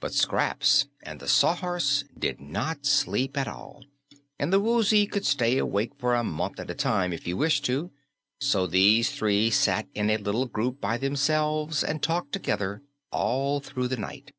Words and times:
But 0.00 0.12
Scraps 0.12 0.88
and 1.00 1.20
the 1.20 1.28
Sawhorse 1.28 2.02
did 2.18 2.40
not 2.40 2.84
sleep 2.84 3.36
at 3.36 3.46
all, 3.46 3.84
and 4.36 4.52
the 4.52 4.58
Woozy 4.58 5.06
could 5.06 5.24
stay 5.24 5.58
awake 5.58 5.92
for 5.96 6.16
a 6.16 6.24
month 6.24 6.58
at 6.58 6.72
a 6.72 6.74
time 6.74 7.12
if 7.12 7.22
he 7.22 7.32
wished 7.34 7.66
to, 7.66 7.92
so 8.40 8.66
these 8.66 9.12
three 9.12 9.48
sat 9.48 9.86
in 9.94 10.10
a 10.10 10.16
little 10.16 10.46
group 10.46 10.80
by 10.80 10.98
themselves 10.98 11.84
and 11.84 12.02
talked 12.02 12.32
together 12.32 12.82
all 13.12 13.60
through 13.60 13.86
the 13.86 13.96
night. 13.96 14.32